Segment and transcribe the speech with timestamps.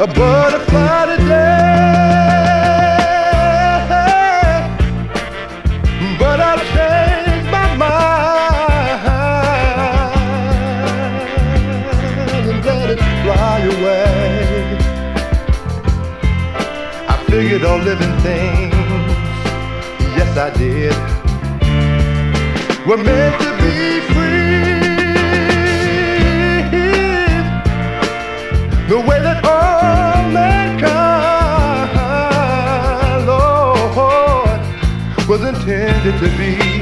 [0.00, 1.28] a butterfly today,
[6.18, 9.04] but I changed my mind
[12.48, 14.78] and let it fly away.
[17.06, 18.74] I figured on living things,
[20.16, 20.96] yes I did.
[22.86, 24.19] We're meant to be free.
[28.90, 30.90] The way that all mankind,
[33.24, 36.79] Lord, oh, was intended to be.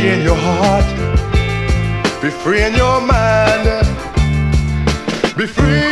[0.00, 3.86] Free in your heart, be free in your mind,
[5.36, 5.89] be free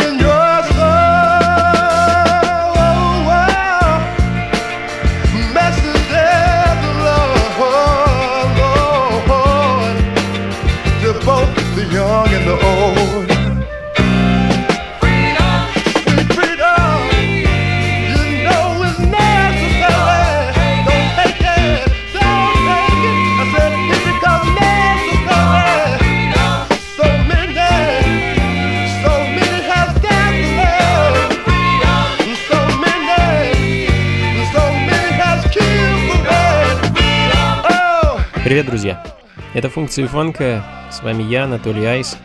[38.48, 39.04] Привет, друзья!
[39.52, 42.16] Это функции фанка, с вами я, Анатолий Айс,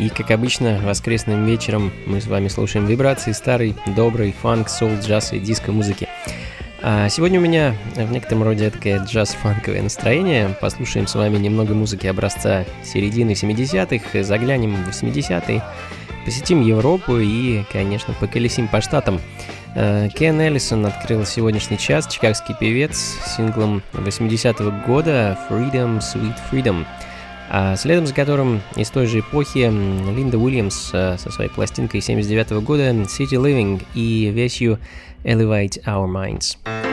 [0.00, 5.32] и, как обычно, воскресным вечером мы с вами слушаем вибрации старой, доброй фанк, соул, джаз
[5.34, 6.08] и диско-музыки.
[6.82, 10.48] А сегодня у меня в некотором роде такое джаз-фанковое настроение.
[10.60, 15.62] Послушаем с вами немного музыки образца середины 70-х, заглянем в 80-е,
[16.28, 19.18] посетим Европу и, конечно, поколесим по штатам.
[19.74, 26.84] Э, Кен Эллисон открыл сегодняшний час, чикагский певец с синглом 80-го года «Freedom, Sweet Freedom».
[27.48, 32.62] А следом за которым из той же эпохи Линда Уильямс э, со своей пластинкой 79
[32.62, 34.78] года City Living и вещью
[35.24, 36.87] Elevate Our Minds.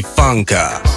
[0.00, 0.91] Funka.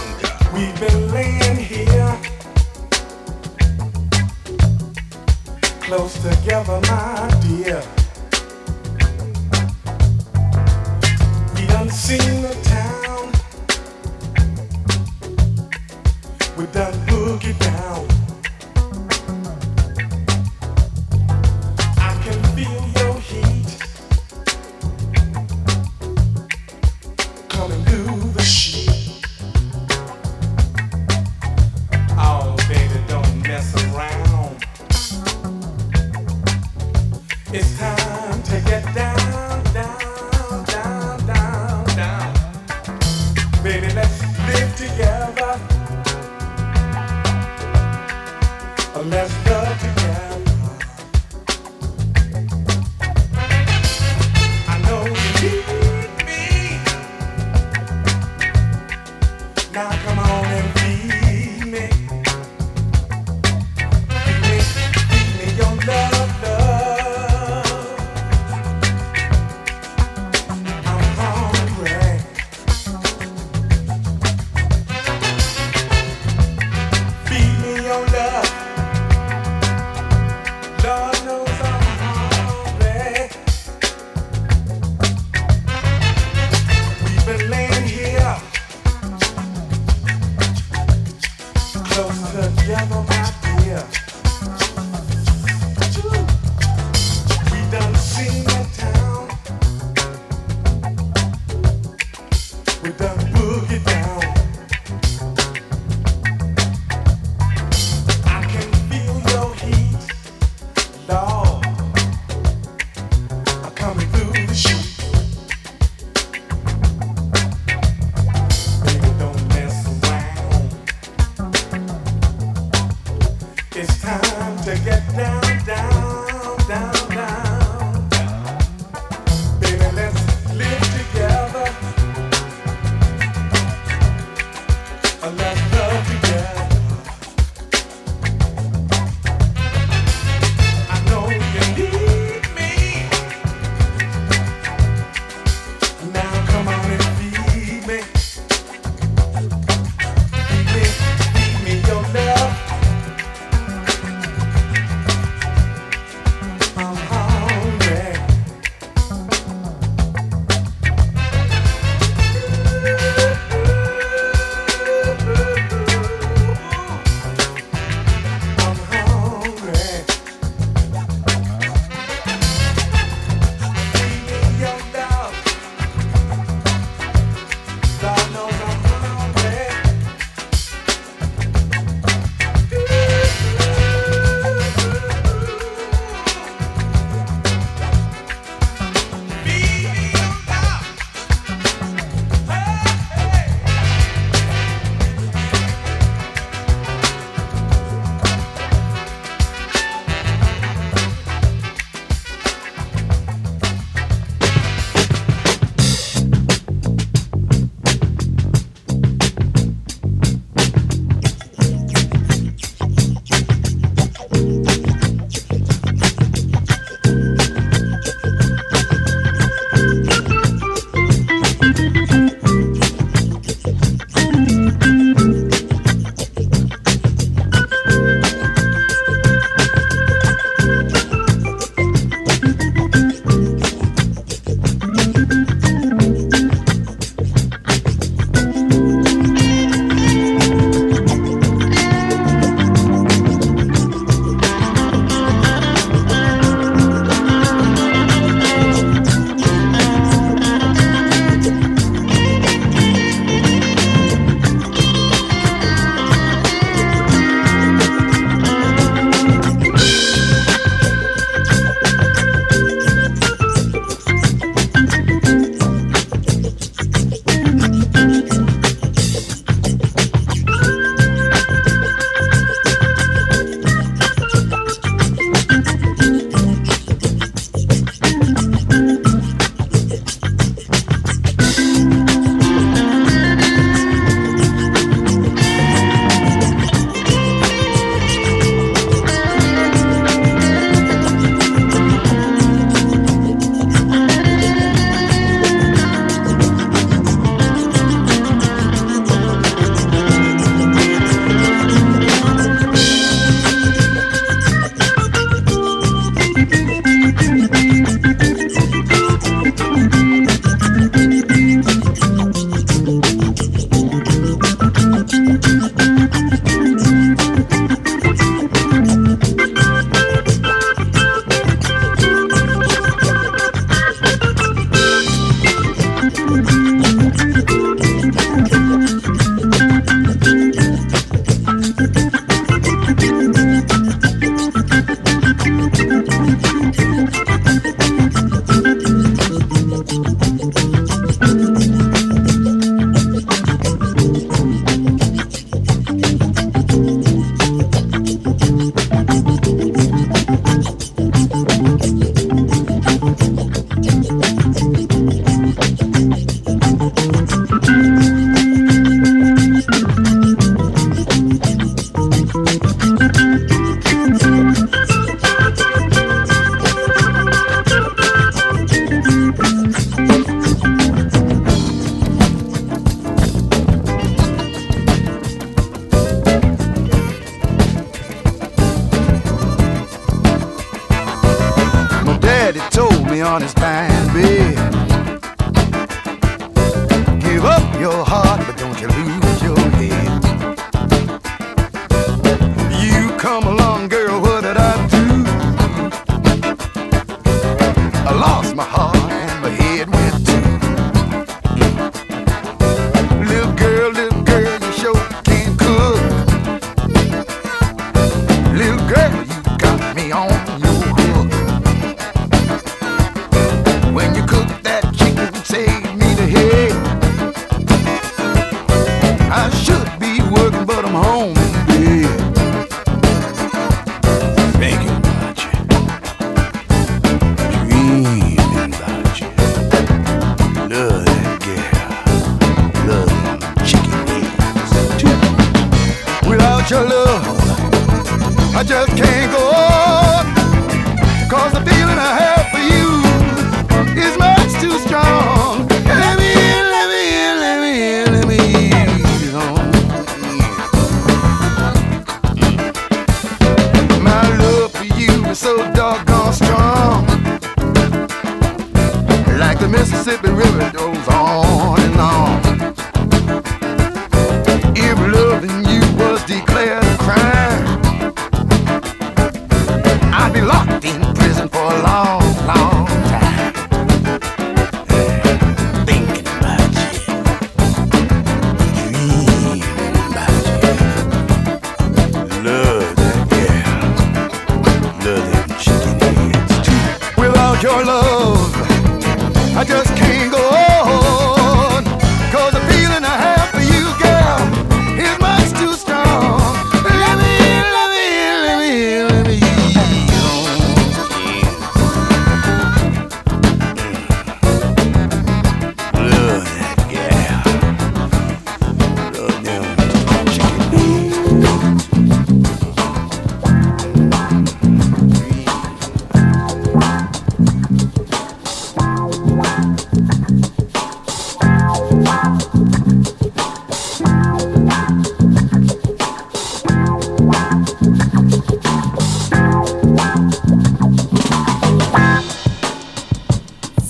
[410.12, 410.45] on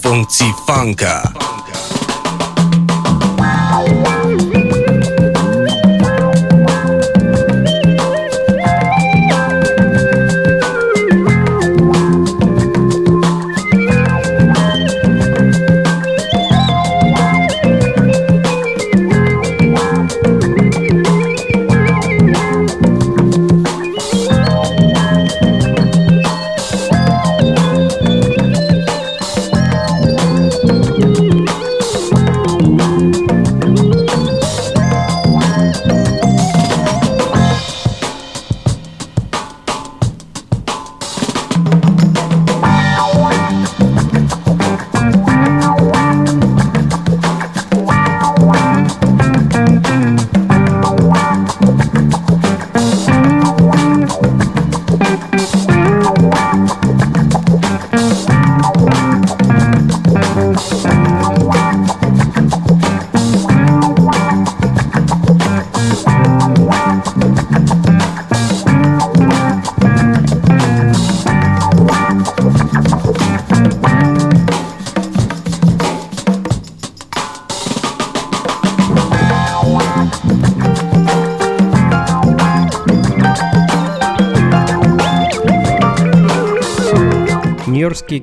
[0.05, 1.54] Funky Funka.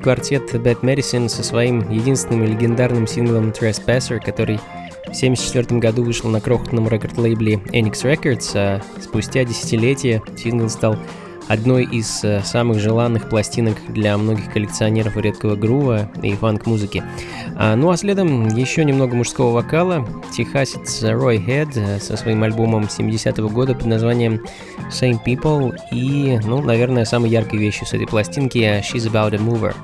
[0.03, 6.41] Квартет Bad Medicine со своим единственным легендарным синглом Trespasser, который в 1974 году вышел на
[6.41, 10.97] крохотном рекорд-лейбле Enix Records, а спустя десятилетия сингл стал
[11.49, 17.03] одной из э, самых желанных пластинок для многих коллекционеров редкого грува и фанк-музыки.
[17.57, 20.07] А, ну а следом еще немного мужского вокала.
[20.33, 24.41] Техасец Рой Хед э, со своим альбомом 70-го года под названием
[24.91, 29.75] Same People и, ну, наверное, самой яркой вещью с этой пластинки She's About a Mover.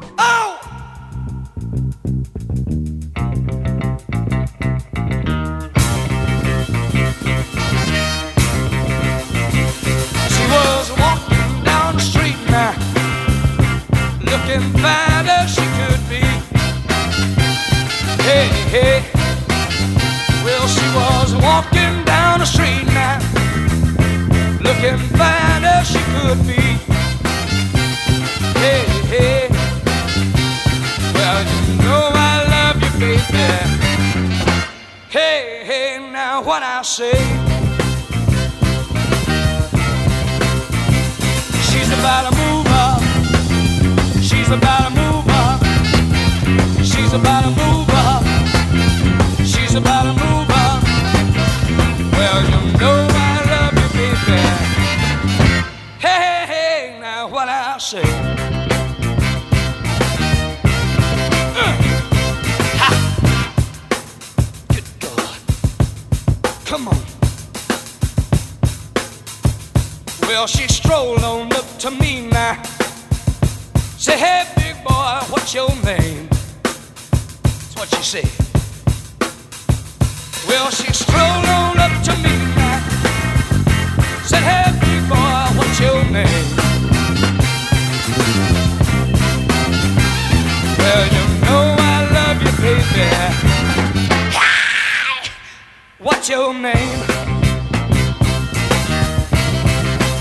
[96.29, 97.01] your name.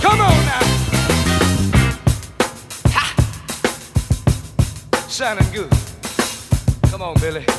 [0.02, 0.64] Come on now.
[2.94, 3.06] Ha!
[5.10, 5.72] Sounding good.
[6.90, 7.57] Come on, Billy.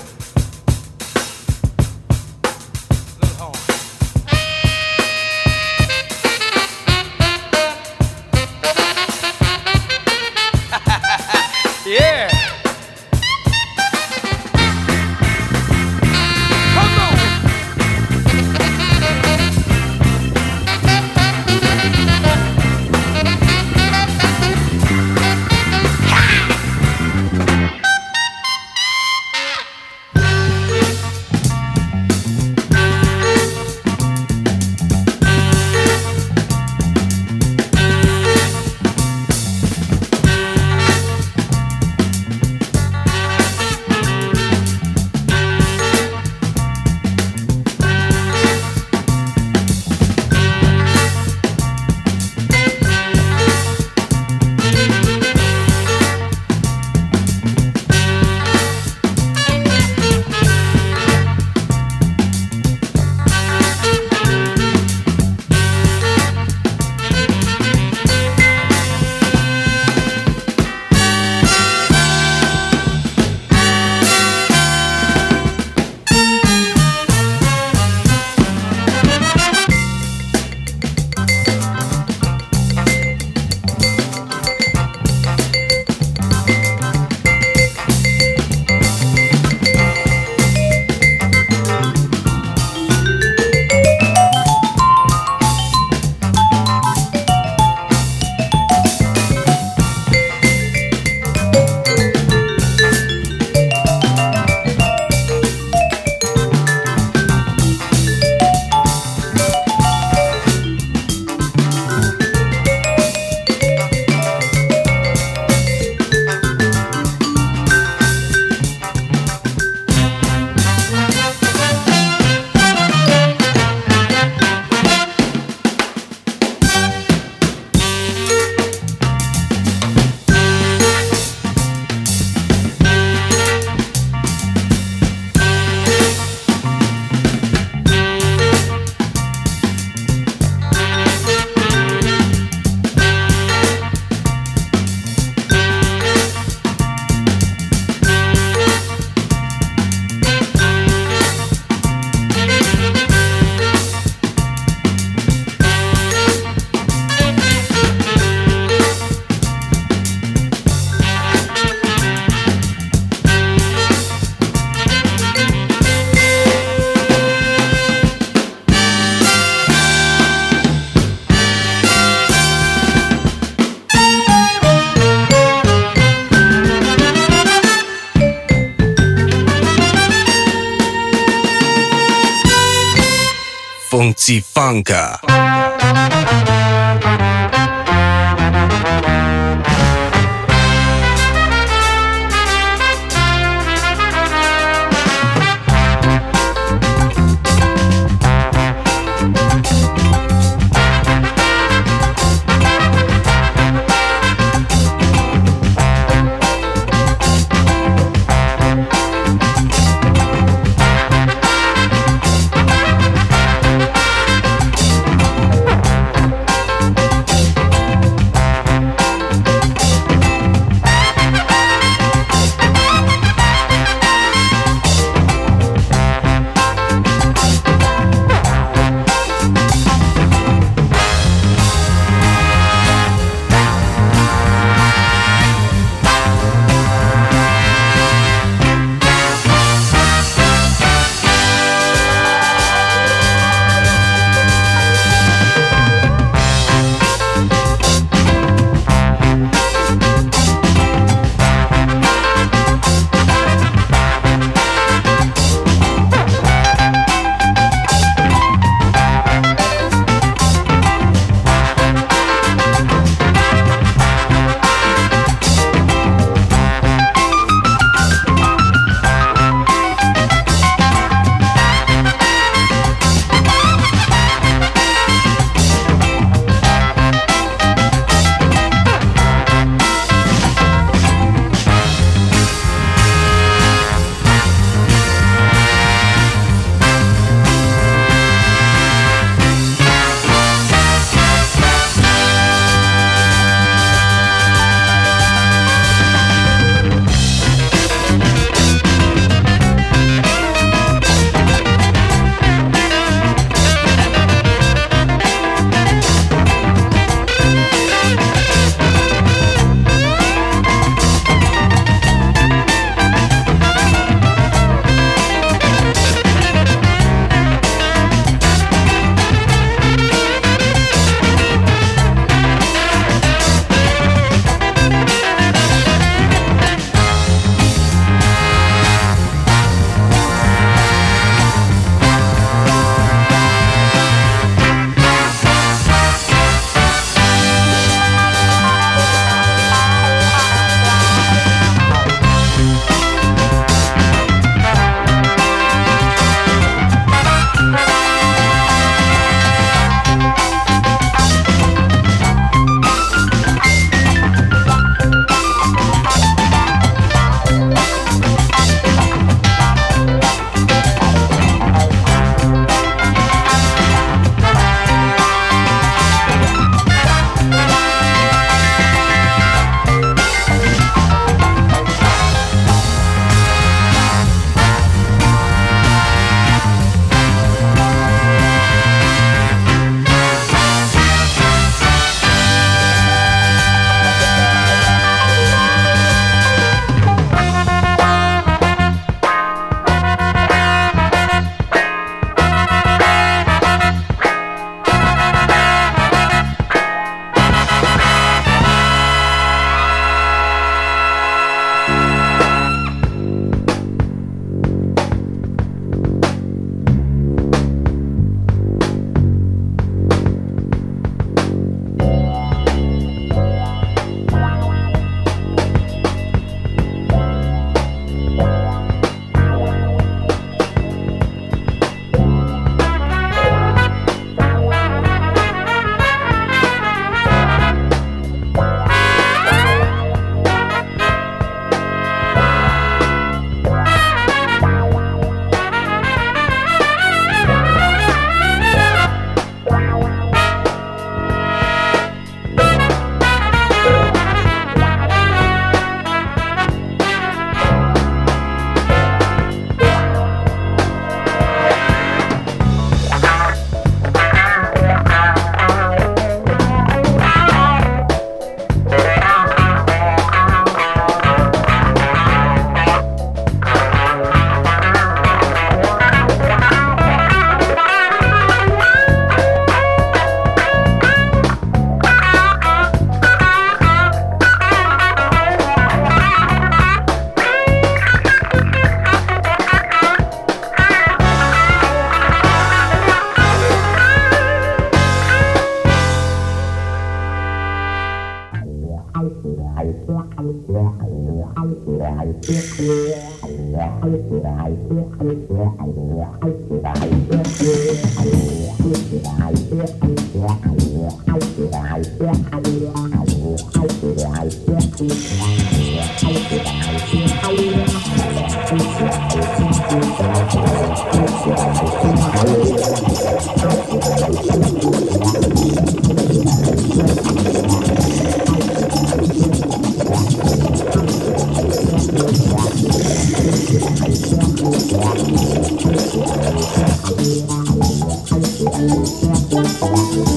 [184.28, 185.17] Sifanka.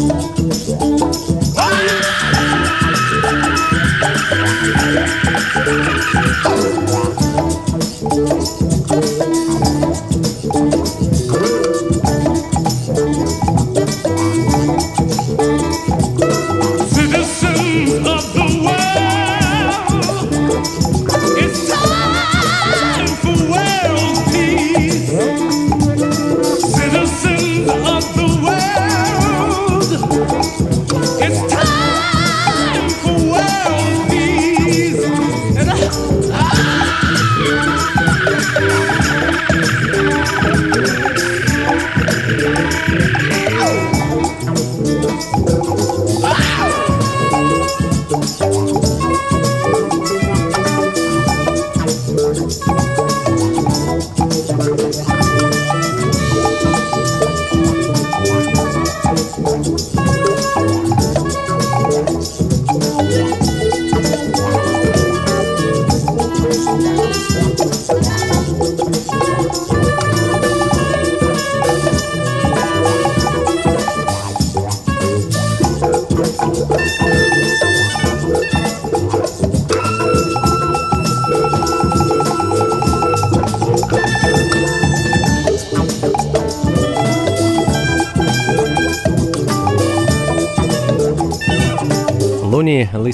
[0.03, 0.31] Oh,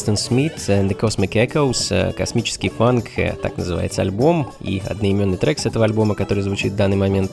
[0.07, 5.35] Листон Смит and the Cosmic Echoes, э, космический фанк, э, так называется альбом, и одноименный
[5.35, 7.31] трек с этого альбома, который звучит в данный момент.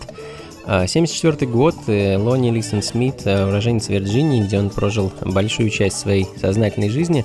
[0.65, 6.89] 1974 год, э, Лони Листон Смит, уроженец Вирджинии, где он прожил большую часть своей сознательной
[6.89, 7.25] жизни,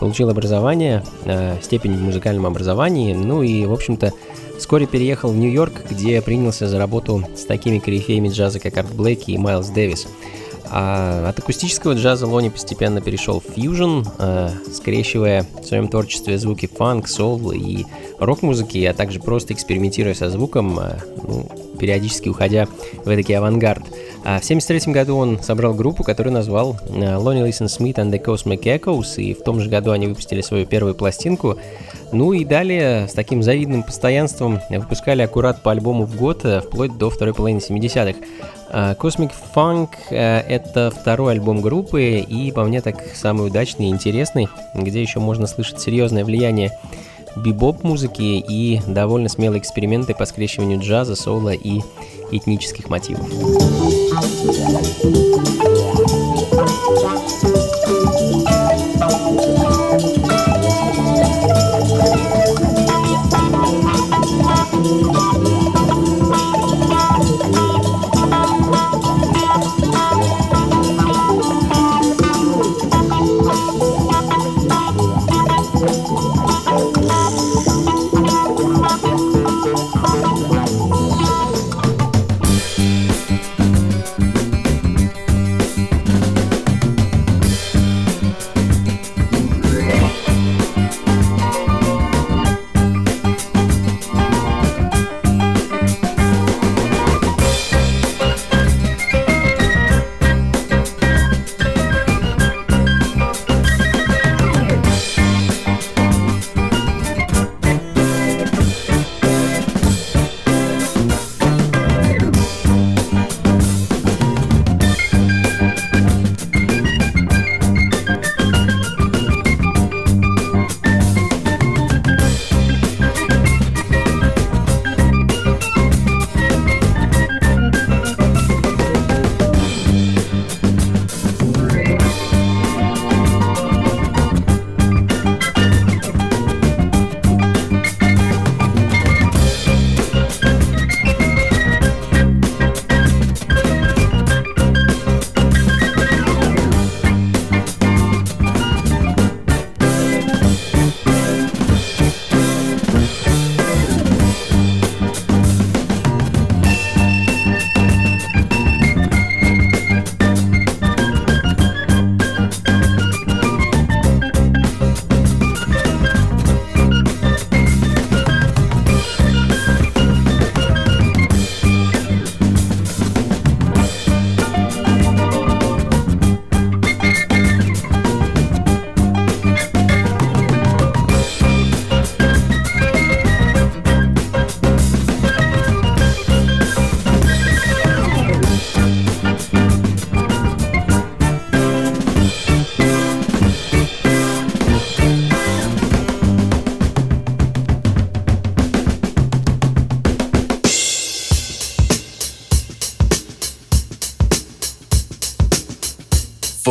[0.00, 1.04] получил образование,
[1.62, 4.12] степень в музыкальном образовании, ну и, в общем-то,
[4.58, 9.24] вскоре переехал в Нью-Йорк, где принялся за работу с такими корифеями джаза, как Арт Блэк
[9.28, 10.08] и Майлз Дэвис–
[10.74, 16.66] а от акустического джаза Лони постепенно перешел в фьюжн, э, скрещивая в своем творчестве звуки
[16.66, 17.84] фанк, сол и
[18.18, 21.46] рок-музыки, а также просто экспериментируя со звуком, э, ну,
[21.78, 22.68] периодически уходя
[23.04, 23.84] в эдакий авангард.
[24.24, 28.62] А в 1973 году он собрал группу, которую назвал Lonnie Listen Smith and the Cosmic
[28.62, 31.58] Echoes, и в том же году они выпустили свою первую пластинку.
[32.12, 36.96] Ну и далее с таким завидным постоянством выпускали аккурат по альбому в год, э, вплоть
[36.98, 38.18] до второй половины 70-х.
[38.68, 43.88] А, Cosmic Funk э,— это второй альбом группы и, по мне, так самый удачный и
[43.88, 46.70] интересный, где еще можно слышать серьезное влияние
[47.36, 51.80] бибоп музыки и довольно смелые эксперименты по скрещиванию джаза, соло и
[52.30, 53.26] этнических мотивов.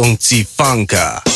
[0.02, 1.31] 控制房价。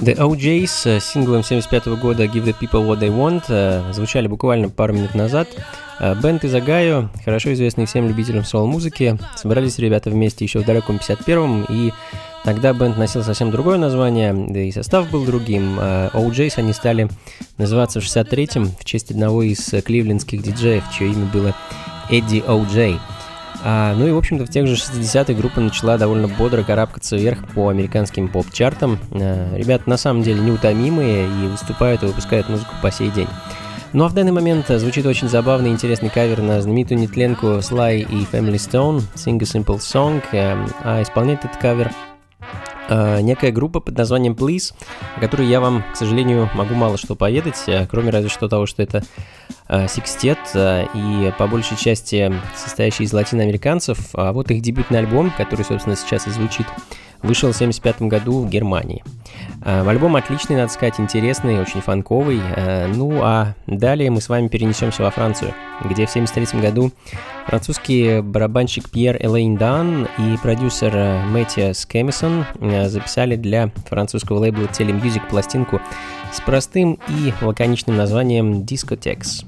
[0.00, 4.70] The OJs с синглом 75 года Give the People What They Want э, звучали буквально
[4.70, 5.48] пару минут назад.
[6.00, 10.96] Э, Бенд из Огайо, хорошо известный всем любителям соло-музыки, собрались ребята вместе еще в далеком
[10.96, 11.92] 51-м, и
[12.42, 15.78] тогда бенд носил совсем другое название, да и состав был другим.
[15.78, 17.10] Э, OJs они стали
[17.58, 21.54] называться в 63-м в честь одного из э, кливлендских диджеев, чье имя было
[22.08, 22.98] Эдди О'Джей.
[23.68, 27.48] А, ну и, в общем-то, в тех же 60-х группа начала довольно бодро карабкаться вверх
[27.52, 29.00] по американским поп-чартам.
[29.10, 33.26] А, ребята на самом деле неутомимые и выступают и выпускают музыку по сей день.
[33.92, 37.46] Ну а в данный момент а, звучит очень забавный и интересный кавер на знаменитую нетленку
[37.58, 41.90] Sly и Family Stone Sing a Simple Song, а, а исполняет этот кавер
[42.88, 44.74] э, некая группа под названием Please,
[45.16, 48.66] о которой я вам, к сожалению, могу мало что поведать, э, кроме разве что того,
[48.66, 49.02] что это
[49.68, 53.98] э, секстет э, и по большей части состоящий из латиноамериканцев.
[54.14, 56.66] А вот их дебютный альбом, который, собственно, сейчас и звучит,
[57.22, 59.02] вышел в 1975 году в Германии.
[59.64, 62.40] Э, Альбом отличный, надо сказать, интересный, очень фанковый.
[62.56, 65.54] Э, Ну а далее мы с вами перенесемся во Францию,
[65.84, 66.92] где в 1973 году
[67.46, 74.64] французский барабанщик Пьер Элейн Дан и продюсер э, Мэттиас Кэмисон э, записали для французского лейбла
[74.64, 75.80] Telemusic пластинку
[76.32, 79.44] с простым и лаконичным названием Discotex.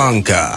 [0.00, 0.49] Funka.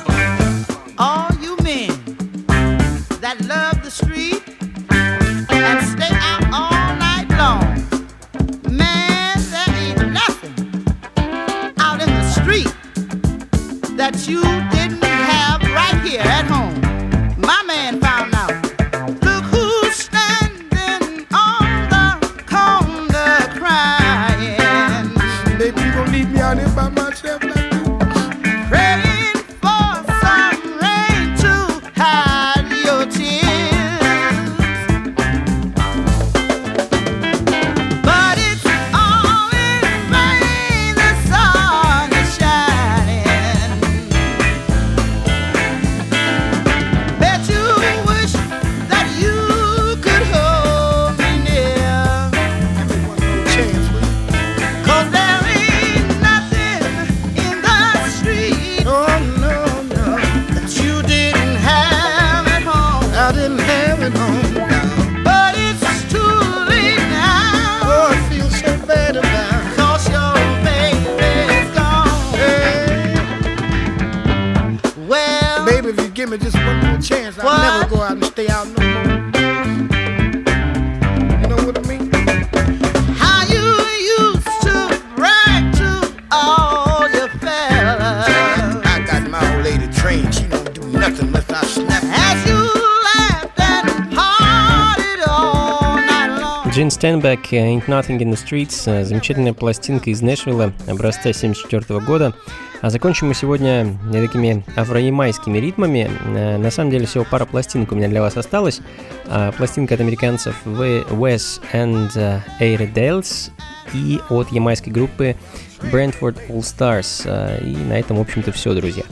[97.04, 102.34] Steinbeck Ain't Nothing in the Streets, э, замечательная пластинка из Нэшвилла образца 74 года.
[102.80, 106.10] А закончим мы сегодня э, такими афроямайскими ритмами.
[106.28, 108.80] Э, на самом деле всего пара пластинок у меня для вас осталось.
[109.26, 113.52] А, пластинка от американцев Wes and Air Dales
[113.94, 115.36] и от ямайской группы
[115.82, 117.28] Brentford All Stars.
[117.66, 119.04] И на этом, в общем-то, все, друзья.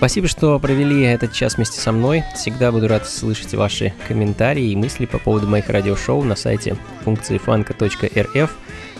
[0.00, 2.24] Спасибо, что провели этот час вместе со мной.
[2.34, 6.74] Всегда буду рад слышать ваши комментарии и мысли по поводу моих радиошоу на сайте
[7.04, 8.48] функции funko.rf.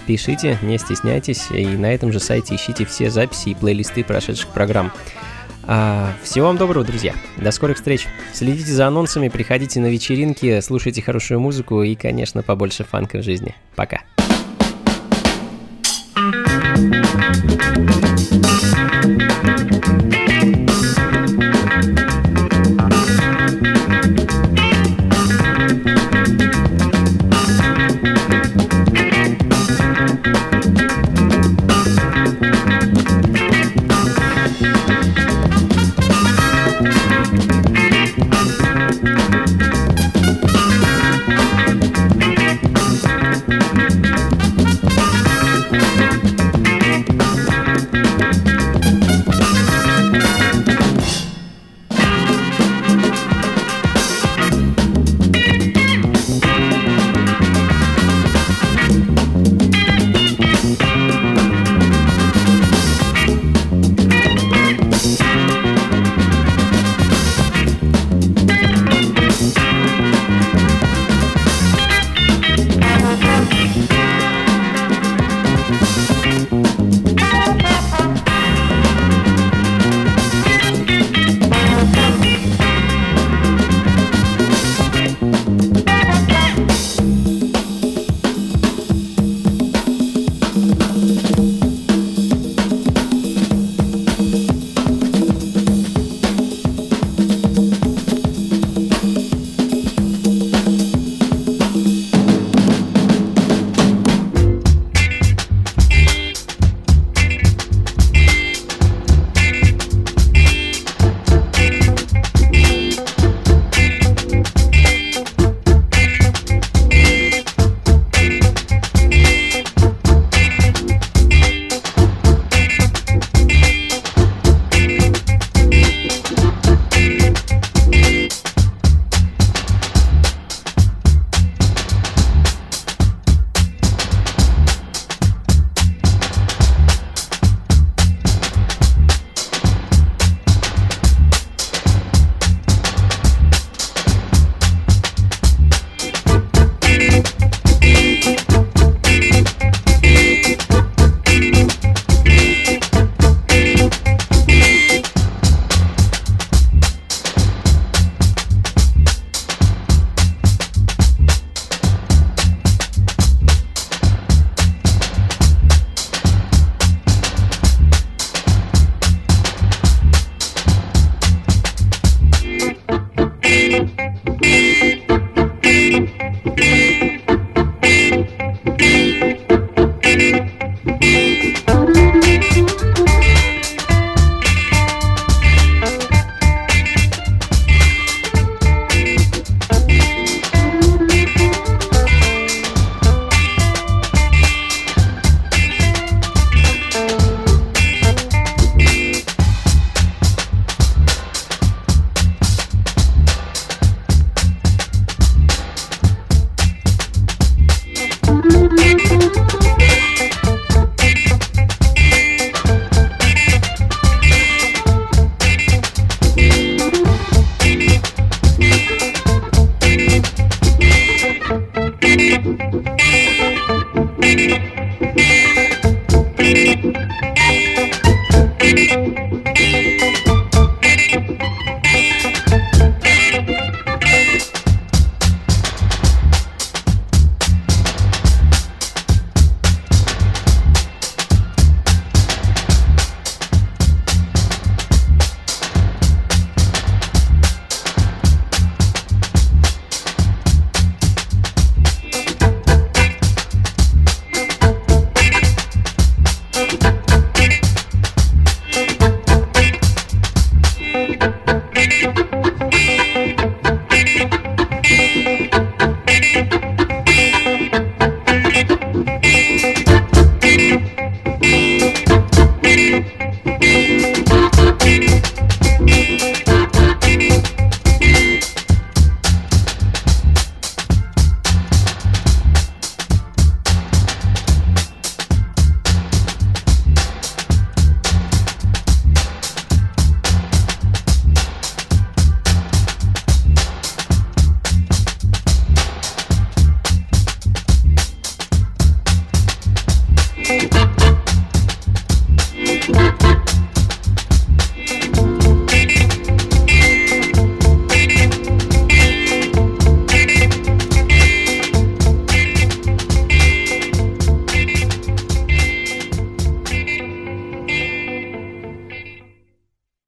[0.07, 4.92] Пишите, не стесняйтесь, и на этом же сайте ищите все записи и плейлисты прошедших программ.
[5.62, 7.14] А, всего вам доброго, друзья.
[7.38, 8.07] До скорых встреч.
[8.34, 13.55] Следите за анонсами, приходите на вечеринки, слушайте хорошую музыку и, конечно, побольше фанка в жизни.
[13.74, 14.03] Пока.
[16.14, 18.09] thank you